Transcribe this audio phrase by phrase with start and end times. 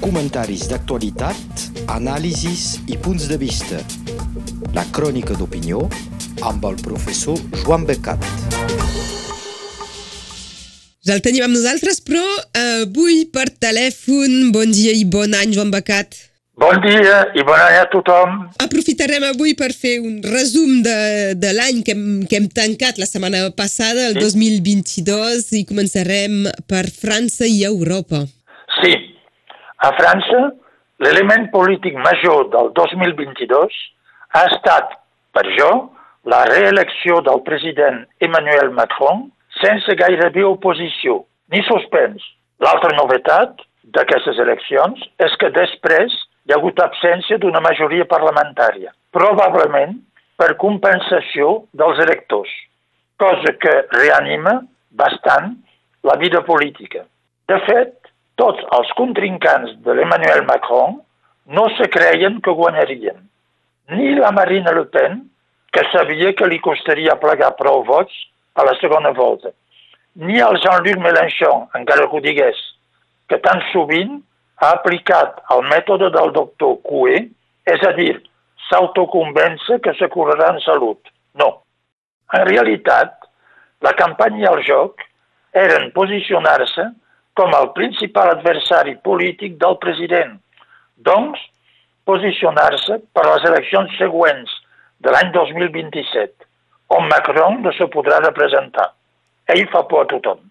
[0.00, 3.78] comentaris d'actualitat, anàlisis i punts de vista.
[4.76, 5.84] La crònica d'opinió
[6.46, 8.24] amb el professor Joan Becat.
[11.02, 14.52] Ja el tenim amb nosaltres, però eh, avui per telèfon.
[14.54, 16.14] Bon dia i bon any, Joan Becat.
[16.62, 18.36] Bon dia i bon any a tothom.
[18.62, 23.08] Aprofitarem avui per fer un resum de, de l'any que, hem, que hem tancat la
[23.08, 24.26] setmana passada, el sí.
[24.28, 28.26] 2022, i començarem per França i Europa.
[29.82, 30.40] A França
[31.02, 33.78] l'element polític major del 2022
[34.38, 34.92] ha estat,
[35.34, 35.70] per jo,
[36.30, 39.24] la reelecció del president Emmanuel Macron
[39.58, 42.22] sense gairebé oposició, ni suspens.
[42.62, 43.64] L'altra novetat
[43.96, 46.14] d'aquestes eleccions és que després
[46.46, 49.98] hi ha hagut absència d'una majoria parlamentària, probablement
[50.38, 52.52] per compensació dels electors,
[53.18, 54.60] cosa que reanima
[54.94, 55.56] bastant
[56.06, 57.02] la vida política.
[57.50, 57.98] De fet,
[58.42, 60.96] tots els contrincants de l'Emmanuel Macron
[61.56, 63.20] no se creien que guanyarien.
[63.94, 65.20] Ni la Marine Le Pen,
[65.72, 68.14] que sabia que li costaria plegar prou vots
[68.58, 69.52] a la segona volta,
[70.14, 72.58] ni el Jean-Luc Mélenchon, encara que ho digués,
[73.30, 74.18] que tan sovint
[74.60, 77.22] ha aplicat el mètode del doctor Coué,
[77.66, 78.16] és a dir,
[78.68, 80.98] s'autoconvence que se curarà en salut.
[81.38, 81.48] No.
[82.34, 83.14] En realitat,
[83.86, 85.06] la campanya el joc
[85.62, 86.90] eren posicionar-se
[87.38, 90.36] com el principal adversari polític del president,
[91.08, 91.40] doncs
[92.08, 94.56] posicionar-se per a les eleccions següents
[95.04, 96.48] de l'any 2027,
[96.96, 98.90] on Macron no se podrà representar.
[99.52, 100.42] Ell fa por a tothom.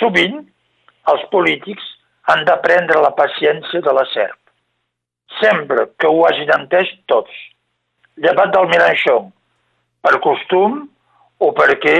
[0.00, 0.40] Sovint,
[1.12, 1.84] els polítics
[2.32, 4.38] han d'aprendre la paciència de la serp.
[5.40, 7.32] Sembla que ho hagin entès tots,
[8.16, 9.30] llevat del Mélenchon,
[10.02, 10.82] per costum
[11.42, 11.98] o perquè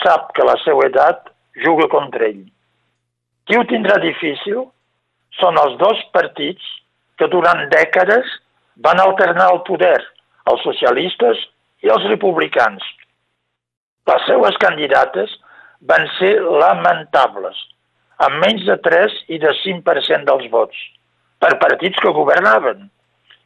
[0.00, 1.30] sap que la seva edat
[1.64, 2.44] juga contra ell.
[3.46, 4.64] Qui ho tindrà difícil
[5.40, 6.62] són els dos partits
[7.18, 8.28] que durant dècades
[8.86, 9.98] van alternar el poder,
[10.50, 11.40] els socialistes
[11.82, 12.82] i els republicans.
[14.10, 15.34] Les seues candidates
[15.90, 17.58] van ser lamentables,
[18.22, 20.78] amb menys de 3 i de 5% dels vots,
[21.42, 22.86] per partits que governaven,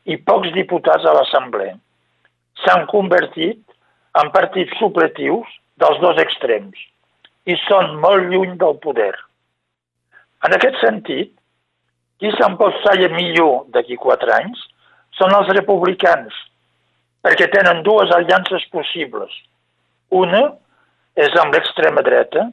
[0.06, 1.76] i pocs diputats a l'Assemblea.
[2.64, 3.62] S'han convertit
[4.20, 5.48] en partits supletius
[5.80, 6.78] dels dos extrems
[7.46, 9.12] i són molt lluny del poder.
[10.46, 11.32] En aquest sentit,
[12.22, 14.60] qui saia millor d'aquí quatre anys
[15.18, 16.34] són els republicans,
[17.24, 19.32] perquè tenen dues aliances possibles.
[20.10, 20.42] Una
[21.18, 22.44] és amb l'extrema dreta,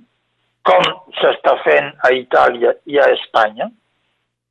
[0.65, 0.87] com
[1.19, 3.67] s'està fent a Itàlia i a Espanya,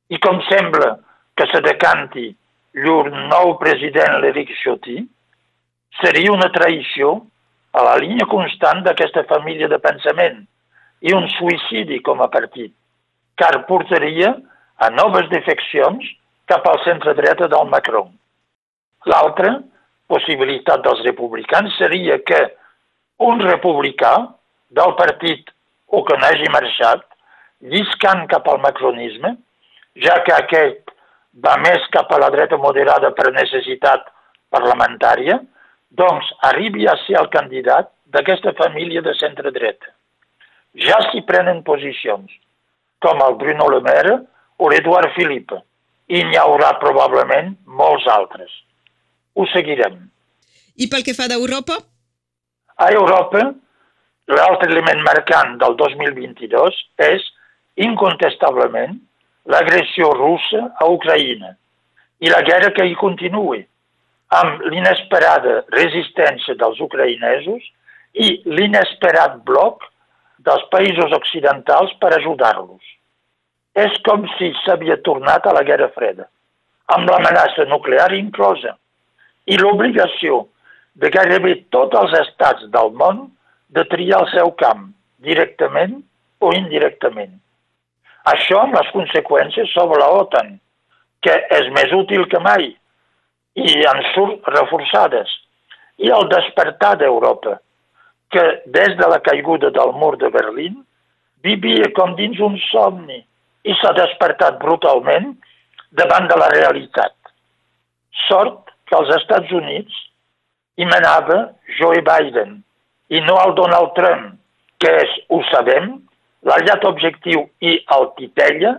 [0.09, 0.93] i com sembla
[1.35, 2.29] que se decanti
[2.85, 5.01] llur nou president, l'Eric Ciotti,
[5.99, 7.17] seria una traïció
[7.73, 10.39] a la línia constant d'aquesta família de pensament
[11.01, 12.71] i un suïcidi com a partit
[13.39, 14.33] car portaria
[14.77, 16.05] a noves defeccions
[16.49, 18.11] cap al centre-dreta del Macron.
[19.09, 19.55] L'altra
[20.11, 22.41] possibilitat dels republicans seria que
[23.23, 24.13] un republicà
[24.69, 25.49] del partit
[25.87, 27.03] o que n'hagi marxat,
[27.73, 29.35] lliscant cap al macronisme,
[30.05, 30.93] ja que aquest
[31.45, 34.05] va més cap a la dreta moderada per necessitat
[34.53, 35.39] parlamentària,
[35.89, 39.93] doncs arribi a ser el candidat d'aquesta família de centre-dreta.
[40.87, 42.33] Ja s'hi prenen posicions
[43.03, 44.17] com el Bruno Le Maire
[44.57, 45.59] o l'Eduard Philippe,
[46.07, 48.51] i n'hi haurà probablement molts altres.
[49.35, 49.97] Ho seguirem.
[50.77, 51.77] I pel que fa d'Europa?
[52.81, 53.43] A Europa,
[54.33, 57.25] l'altre element marcant del 2022 és,
[57.87, 58.97] incontestablement,
[59.49, 61.53] l'agressió russa a Ucraïna
[62.23, 63.59] i la guerra que hi continua,
[64.33, 67.65] amb l'inesperada resistència dels ucraïnesos
[68.13, 69.83] i l'inesperat bloc
[70.45, 72.81] dels països occidentals per ajudar-los.
[73.75, 76.27] És com si s'havia tornat a la Guerra Freda,
[76.93, 78.75] amb l'amenaça nuclear inclosa
[79.49, 80.43] i l'obligació
[80.99, 83.25] de gairebé tots els estats del món
[83.73, 84.91] de triar el seu camp,
[85.25, 85.97] directament
[86.43, 87.33] o indirectament.
[88.29, 90.53] Això amb les conseqüències sobre la OTAN,
[91.23, 92.69] que és més útil que mai
[93.55, 95.31] i en surt reforçades,
[95.97, 97.57] i el despertar d'Europa,
[98.33, 98.43] que
[98.77, 100.81] des de la caiguda del mur de Berlín
[101.43, 103.19] vivia com dins un somni
[103.63, 105.33] i s'ha despertat brutalment
[105.91, 107.13] davant de la realitat.
[108.27, 109.99] Sort que als Estats Units
[110.77, 111.39] hi manava
[111.79, 112.57] Joe Biden
[113.13, 114.33] i no el Donald Trump,
[114.81, 115.93] que és, ho sabem,
[116.43, 118.73] l'aliat objectiu i el titella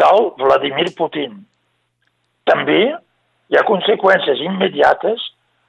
[0.00, 1.38] del Vladimir Putin.
[2.50, 5.22] També hi ha conseqüències immediates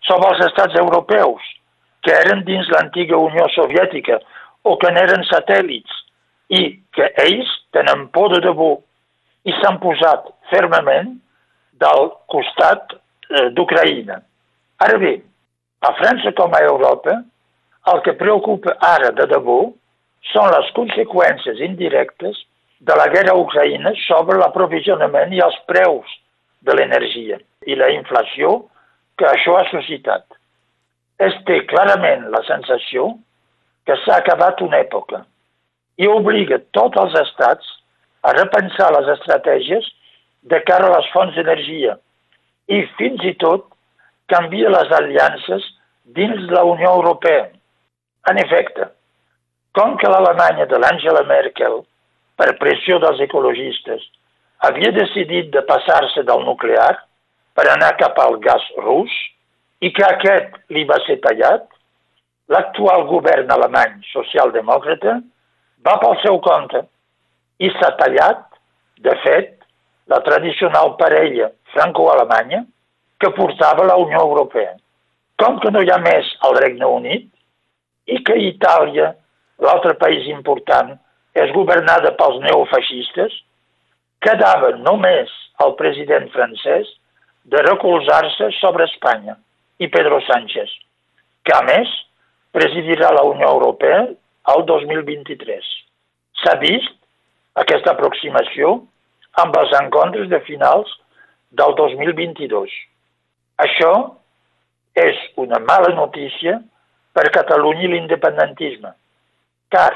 [0.07, 1.41] sobre els estats europeus,
[2.01, 4.19] que eren dins l'antiga Unió Soviètica
[4.63, 5.97] o que n'eren satèl·lits
[6.51, 6.61] i
[6.95, 8.73] que ells tenen por de debò
[9.47, 11.15] i s'han posat fermament
[11.81, 14.19] del costat eh, d'Ucraïna.
[14.85, 15.15] Ara bé,
[15.81, 17.15] a França com a Europa,
[17.93, 19.63] el que preocupa ara de debò
[20.29, 22.43] són les conseqüències indirectes
[22.81, 26.13] de la guerra a Ucraïna sobre l'aprovisionament i els preus
[26.61, 28.53] de l'energia i la inflació
[29.17, 30.25] que això ha suscitat.
[31.27, 33.11] Es té clarament la sensació
[33.85, 35.23] que s'ha acabat una època
[36.01, 37.67] i obliga tots els estats
[38.25, 39.89] a repensar les estratègies
[40.53, 41.97] de cara a les fonts d'energia
[42.77, 43.67] i fins i tot
[44.33, 45.67] canvia les aliances
[46.17, 47.49] dins la Unió Europea.
[48.29, 48.87] En efecte,
[49.77, 51.81] com que l'Alemanya de l'Angela Merkel,
[52.37, 54.01] per pressió dels ecologistes,
[54.67, 56.93] havia decidit de passar-se del nuclear
[57.57, 59.13] per anar cap al gas rus
[59.81, 61.63] i que aquest li va ser tallat,
[62.53, 65.15] l'actual govern alemany socialdemòcrata
[65.87, 66.83] va pel seu compte
[67.65, 68.45] i s'ha tallat,
[69.01, 69.55] de fet,
[70.11, 72.61] la tradicional parella franco-alemanya
[73.21, 74.75] que portava la Unió Europea.
[75.41, 77.29] Com que no hi ha més al Regne Unit
[78.13, 79.13] i que Itàlia,
[79.65, 80.93] l'altre país important,
[81.33, 83.33] és governada pels neofeixistes,
[84.21, 85.31] quedava només
[85.65, 86.89] el president francès
[87.53, 89.37] de recolzar-se sobre Espanya
[89.81, 90.69] i Pedro Sánchez,
[91.45, 91.89] que a més
[92.53, 94.05] presidirà la Unió Europea
[94.53, 95.67] al 2023.
[96.41, 96.97] S'ha vist
[97.61, 98.77] aquesta aproximació
[99.41, 100.91] amb els encontres de finals
[101.57, 102.71] del 2022.
[103.65, 103.91] Això
[105.01, 106.59] és una mala notícia
[107.15, 108.91] per Catalunya i l'independentisme,
[109.71, 109.91] car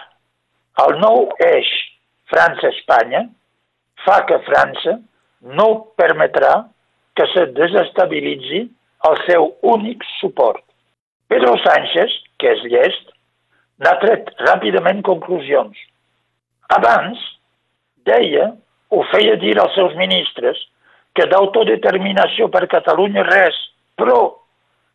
[0.84, 1.70] el nou eix
[2.32, 3.26] França-Espanya
[4.06, 4.98] fa que França
[5.60, 5.68] no
[6.00, 6.56] permetrà
[7.16, 8.66] que se desestabilitzi
[9.10, 10.62] el seu únic suport.
[11.28, 13.12] Pedro Sánchez, que és llest,
[13.82, 15.78] n'ha tret ràpidament conclusions.
[16.76, 17.20] Abans,
[18.08, 18.52] deia,
[18.90, 20.58] o feia dir als seus ministres,
[21.16, 23.58] que d'autodeterminació per Catalunya res,
[23.98, 24.20] però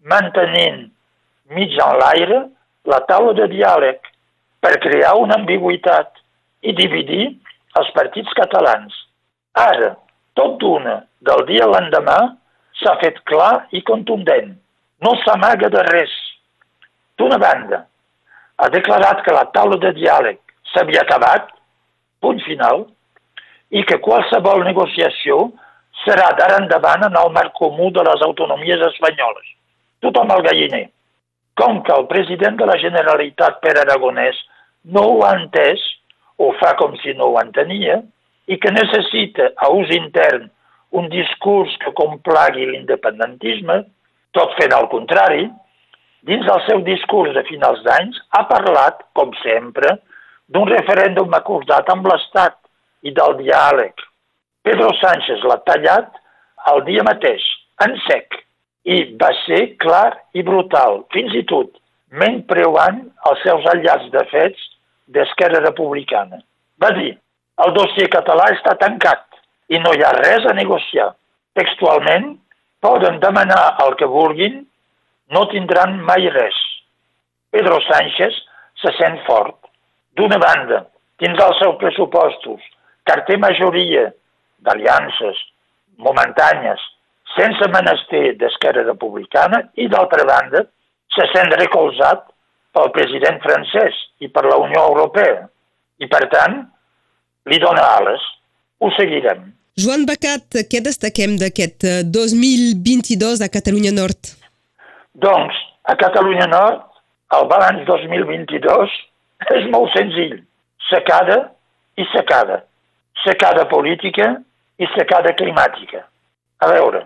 [0.05, 0.89] mantenint
[1.57, 2.41] mig en l'aire
[2.89, 4.11] la taula de diàleg
[4.61, 6.21] per crear una ambigüitat
[6.63, 7.31] i dividir
[7.81, 8.95] els partits catalans.
[9.57, 9.95] Ara,
[10.39, 12.19] tot d'una, del dia a l'endemà,
[12.81, 14.55] s'ha fet clar i contundent.
[15.05, 16.13] No s'amaga de res.
[17.19, 17.85] D'una banda,
[18.61, 20.39] ha declarat que la taula de diàleg
[20.73, 21.49] s'havia acabat,
[22.21, 22.87] punt final,
[23.71, 25.51] i que qualsevol negociació
[26.05, 29.49] serà d'ara endavant en el marc comú de les autonomies espanyoles.
[30.05, 30.87] Tothom al galliner.
[31.61, 34.39] Com que el president de la Generalitat, Per Aragonès,
[34.85, 35.83] no ho ha entès,
[36.41, 38.01] o fa com si no ho entenia,
[38.49, 40.49] i que necessita a ús intern
[40.93, 43.81] un discurs que complagui l'independentisme,
[44.37, 45.47] tot fent el contrari,
[46.27, 49.97] dins del seu discurs de finals d'anys ha parlat, com sempre,
[50.51, 52.59] d'un referèndum acordat amb l'Estat
[53.07, 53.95] i del diàleg.
[54.67, 56.19] Pedro Sánchez l'ha tallat
[56.75, 57.45] el dia mateix,
[57.87, 58.35] en sec,
[58.85, 61.73] i va ser clar i brutal, fins i tot
[62.11, 63.01] menyspreant
[63.31, 64.63] els seus aliats de fets
[65.15, 66.41] d'Esquerra Republicana.
[66.83, 67.13] Va dir,
[67.65, 69.30] el dossier català està tancat
[69.71, 71.11] i no hi ha res a negociar.
[71.59, 72.35] Textualment,
[72.83, 74.61] poden demanar el que vulguin,
[75.31, 76.57] no tindran mai res.
[77.51, 78.37] Pedro Sánchez
[78.83, 79.57] se sent fort.
[80.19, 80.85] D'una banda,
[81.23, 82.63] dins els seus pressupostos,
[83.07, 84.09] car té majoria
[84.67, 85.39] d'aliances
[86.01, 86.83] momentànies
[87.37, 90.65] sense menester d'Esquerra Republicana i, d'altra banda,
[91.15, 92.27] se sent recolzat
[92.75, 95.47] pel president francès i per la Unió Europea.
[96.01, 96.61] I, per tant,
[97.51, 98.23] li dona ales.
[98.81, 99.51] Ho seguirem.
[99.79, 104.35] Joan Bacat, què destaquem d'aquest 2022 eh, a Catalunya Nord?
[105.15, 105.55] Doncs,
[105.87, 106.83] a Catalunya Nord,
[107.37, 108.97] el balanç 2022
[109.55, 110.41] és molt senzill.
[110.91, 111.39] Secada
[111.97, 112.65] i secada.
[113.23, 114.33] Secada política
[114.81, 116.03] i secada climàtica.
[116.61, 117.05] A veure,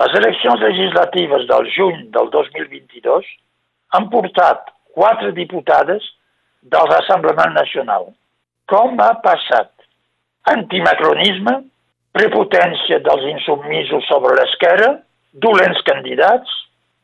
[0.00, 3.28] les eleccions legislatives del juny del 2022
[3.92, 6.06] han portat quatre diputades
[6.62, 8.08] del Rassemblement Nacional.
[8.70, 9.70] Com ha passat?
[10.50, 11.60] Antimacronisme,
[12.20, 14.90] prepotència dels insubmisos sobre l'esquerra,
[15.32, 16.52] dolents candidats,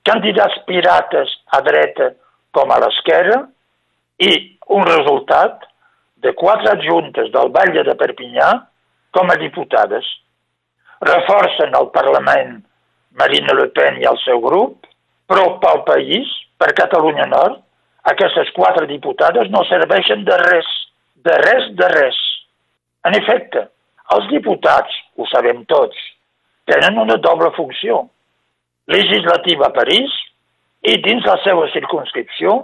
[0.05, 2.11] candidats pirates a dreta
[2.57, 3.41] com a l'esquerra
[4.21, 4.33] i
[4.77, 5.65] un resultat
[6.25, 8.51] de quatre adjuntes del Batlle de Perpinyà
[9.17, 10.07] com a diputades.
[11.07, 12.59] Reforcen el Parlament
[13.21, 14.85] Marine Le Pen i el seu grup,
[15.29, 16.29] però pel país,
[16.61, 17.63] per Catalunya Nord,
[18.13, 20.69] aquestes quatre diputades no serveixen de res,
[21.25, 22.21] de res, de res.
[23.09, 23.67] En efecte,
[24.15, 25.97] els diputats, ho sabem tots,
[26.71, 28.05] tenen una doble funció.
[28.87, 30.13] Legislativa a París
[30.87, 32.59] i dins la seva circunscripció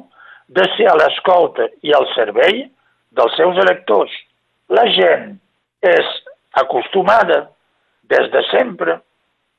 [0.48, 2.66] de ser a l'escolta i al servei
[3.16, 4.12] dels seus electors.
[4.68, 5.38] La gent
[5.82, 6.12] és
[6.60, 7.46] acostumada,
[8.12, 8.98] des de sempre,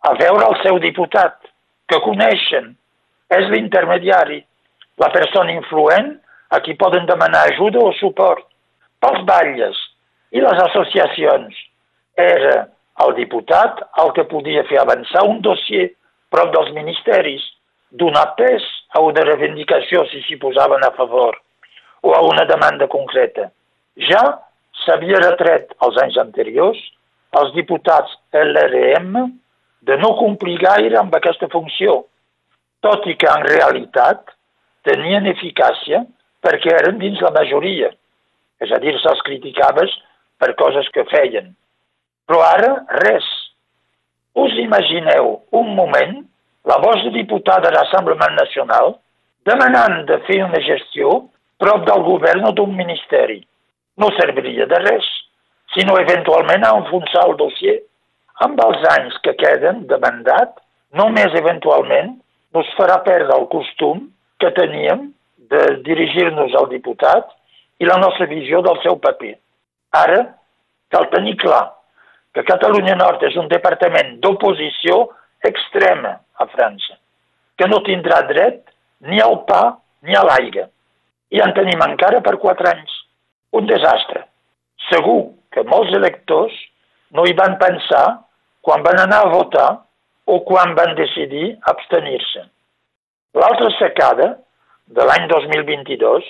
[0.03, 1.35] a veure el seu diputat,
[1.89, 2.73] que coneixen,
[3.33, 4.39] és l'intermediari,
[5.01, 6.13] la persona influent
[6.53, 8.45] a qui poden demanar ajuda o suport.
[9.01, 9.79] Pels batlles
[10.31, 11.57] i les associacions
[12.19, 12.67] era
[13.01, 15.89] el diputat el que podia fer avançar un dossier
[16.33, 17.41] prop dels ministeris,
[17.91, 21.37] donar pes a una reivindicació si s'hi posaven a favor
[22.03, 23.49] o a una demanda concreta.
[24.09, 24.23] Ja
[24.83, 26.79] s'havia retret als anys anteriors
[27.33, 29.17] als diputats LRM
[29.81, 32.03] de no complir gaire amb aquesta funció,
[32.85, 34.33] tot i que en realitat
[34.87, 36.03] tenien eficàcia
[36.43, 37.89] perquè eren dins la majoria,
[38.61, 39.91] és a dir, se'ls criticaves
[40.39, 41.53] per coses que feien.
[42.27, 43.25] Però ara, res.
[44.33, 46.23] Us imagineu un moment
[46.65, 48.95] la vostra diputada de l'Assemblement Nacional
[49.45, 51.19] demanant de fer una gestió
[51.59, 53.41] prop del govern o d'un ministeri.
[53.99, 55.09] No serviria de res,
[55.75, 57.81] sinó eventualment a enfonsar el dossier.
[58.45, 60.55] Amb els anys que queden de mandat,
[60.97, 62.15] només eventualment
[62.55, 64.07] nos farà perdre el costum
[64.39, 65.11] que teníem
[65.51, 67.29] de dirigir-nos al diputat
[67.79, 69.35] i la nostra visió del seu paper.
[69.99, 70.23] Ara
[70.93, 71.65] cal tenir clar
[72.33, 75.03] que Catalunya Nord és un departament d'oposició
[75.45, 76.97] extrema a França,
[77.57, 78.63] que no tindrà dret
[79.09, 80.67] ni al pa ni a l'aire.
[81.33, 82.91] I en tenim encara per quatre anys.
[83.53, 84.25] Un desastre.
[84.89, 86.53] Segur que molts electors
[87.13, 88.05] no hi van pensar
[88.65, 89.69] quan van anar a votar
[90.25, 92.45] o quan van decidir abstenir-se.
[93.37, 94.29] L'altra secada
[94.87, 96.25] de l'any 2022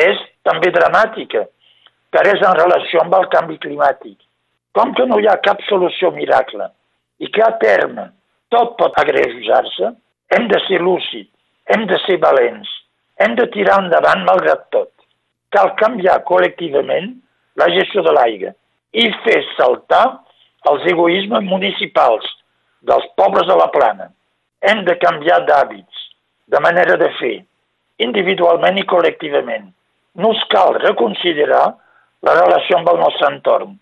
[0.00, 1.44] és també dramàtica,
[2.10, 4.18] car és en relació amb el canvi climàtic.
[4.76, 6.68] Com que no hi ha cap solució miracle
[7.18, 8.06] i que a terme
[8.54, 9.90] tot pot agreujar-se,
[10.34, 11.26] hem de ser lúcid,
[11.74, 12.70] hem de ser valents,
[13.22, 14.90] hem de tirar endavant malgrat tot.
[15.54, 17.12] Cal canviar col·lectivament
[17.58, 18.54] la gestió de l'aigua
[19.02, 20.04] i fer saltar
[20.70, 22.30] els egoismes municipals
[22.86, 24.10] dels pobles de la plana.
[24.62, 26.06] Hem de canviar d'hàbits,
[26.46, 27.36] de manera de fer,
[27.98, 29.70] individualment i col·lectivament.
[30.14, 31.66] No us cal reconsiderar
[32.26, 33.78] la relació amb el nostre entorn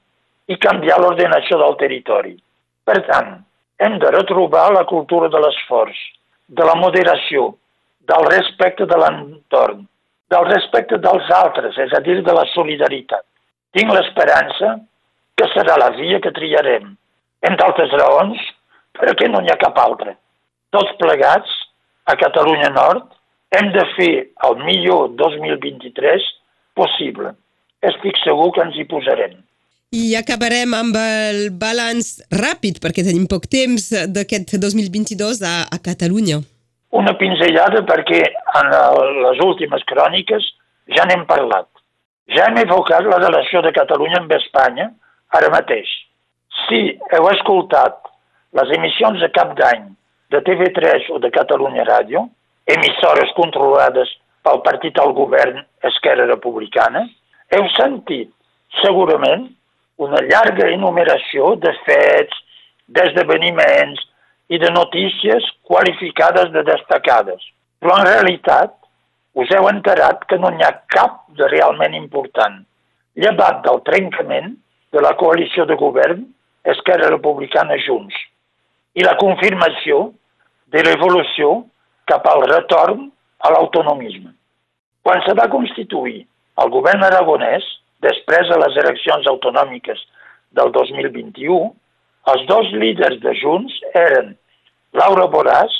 [0.48, 2.34] i canviar l'ordenació del territori.
[2.88, 3.34] Per tant,
[3.84, 5.98] hem de retrobar la cultura de l'esforç,
[6.48, 7.50] de la moderació,
[8.08, 9.84] del respecte de l'entorn,
[10.32, 13.24] del respecte dels altres, és a dir, de la solidaritat.
[13.76, 14.78] Tinc l'esperança
[15.38, 16.94] que serà la via que triarem,
[17.48, 18.40] entre altres raons,
[18.98, 20.16] perquè no n'hi ha cap altra.
[20.74, 21.52] Tots plegats,
[22.08, 23.04] a Catalunya Nord,
[23.56, 24.12] hem de fer
[24.48, 26.24] el millor 2023
[26.76, 27.34] possible.
[27.84, 29.36] Estic segur que ens hi posarem.
[29.88, 36.42] I acabarem amb el balanç ràpid, perquè tenim poc temps, d'aquest 2022 a, a Catalunya.
[36.92, 38.20] Una pinzellada perquè
[38.60, 38.68] en
[39.24, 40.44] les últimes cròniques
[40.92, 41.70] ja n'hem parlat.
[42.36, 44.90] Ja hem evocat la relació de Catalunya amb Espanya
[45.32, 45.88] ara mateix.
[46.66, 46.84] Si
[47.16, 48.12] heu escoltat
[48.60, 49.88] les emissions de cap d'any
[50.36, 52.28] de TV3 o de Catalunya Ràdio,
[52.68, 54.12] emissores controlades
[54.44, 57.08] pel partit al govern Esquerra Republicana,
[57.56, 58.28] heu sentit
[58.84, 59.54] segurament
[59.98, 62.36] una llarga enumeració de fets,
[62.88, 64.00] d'esdeveniments
[64.48, 67.42] i de notícies qualificades de destacades.
[67.82, 68.72] Però en realitat
[69.38, 72.62] us heu enterat que no n'hi ha cap de realment important,
[73.14, 74.54] llevat del trencament
[74.94, 76.24] de la coalició de govern
[76.68, 78.16] Esquerra Republicana Junts
[78.98, 80.08] i la confirmació
[80.72, 81.52] de l'evolució
[82.08, 83.06] cap al retorn
[83.44, 84.32] a l'autonomisme.
[85.04, 86.24] Quan se va constituir
[86.62, 87.64] el govern aragonès,
[88.04, 90.00] després de les eleccions autonòmiques
[90.58, 91.72] del 2021,
[92.32, 94.34] els dos líders de Junts eren
[94.96, 95.74] Laura Boràs,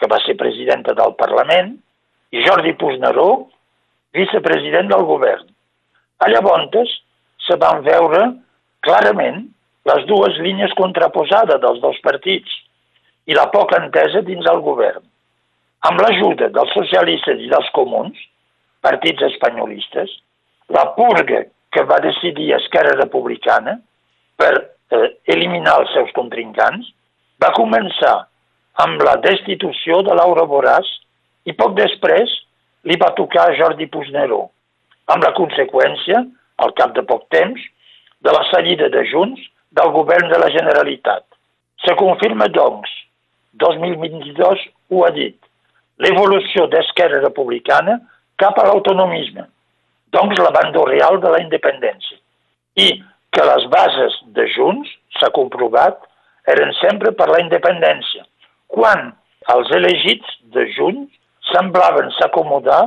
[0.00, 1.74] que va ser presidenta del Parlament,
[2.32, 3.46] i Jordi Pusneró,
[4.16, 5.46] vicepresident del govern.
[6.20, 6.94] A llavors
[7.46, 8.22] se van veure
[8.86, 9.46] clarament
[9.88, 12.50] les dues línies contraposades dels dos partits
[13.26, 15.02] i la poca entesa dins el govern.
[15.88, 18.16] Amb l'ajuda dels socialistes i dels comuns,
[18.84, 20.12] partits espanyolistes,
[20.68, 23.78] la purga que va decidir Esquerra Republicana
[24.40, 26.88] per eh, eliminar els seus contrincants
[27.42, 28.16] va començar
[28.84, 30.88] amb la destitució de Laura Boràs
[31.48, 32.32] i poc després
[32.88, 34.46] li va tocar a Jordi Pusneró,
[35.12, 36.22] amb la conseqüència,
[36.60, 37.60] al cap de poc temps,
[38.20, 39.40] de la seguida de Junts
[39.76, 41.24] del govern de la Generalitat.
[41.84, 42.90] Se confirma, doncs,
[43.60, 45.36] 2022 ho ha dit,
[46.00, 47.98] l'evolució d'Esquerra Republicana
[48.40, 49.46] cap a l'autonomisme,
[50.16, 52.18] doncs l'abandó real de la independència.
[52.76, 52.88] I
[53.30, 55.98] que les bases de Junts, s'ha comprovat,
[56.50, 58.24] eren sempre per la independència,
[58.66, 59.10] quan
[59.54, 61.14] els elegits de Junts
[61.52, 62.82] semblaven s'acomodar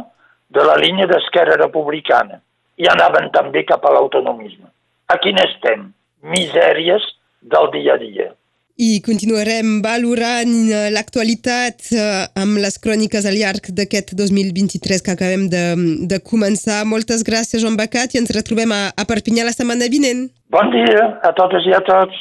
[0.54, 2.40] de la línia d'Esquerra Republicana
[2.78, 4.70] i anaven també cap a l'autonomisme.
[5.08, 5.92] A quin estem?
[6.24, 7.04] misèries
[7.42, 8.32] del dia a dia.
[8.74, 15.46] I continuarem valorant eh, l'actualitat eh, amb les cròniques al llarg d'aquest 2023 que acabem
[15.46, 15.62] de,
[16.10, 16.82] de començar.
[16.90, 20.26] Moltes gràcies, Joan Becat, i ens retrobem a, a Perpinyà la setmana vinent.
[20.50, 22.18] Bon dia a totes i a tots.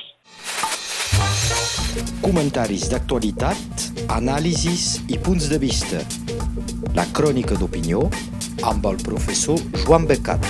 [2.21, 6.04] Comentaris d'actualitat, anàlisis i punts de vista.
[6.92, 8.04] La crònica d'opinió
[8.68, 9.56] amb el professor
[9.87, 10.44] Joan Becat.